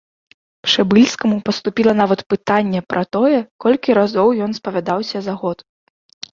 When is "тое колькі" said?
3.17-3.99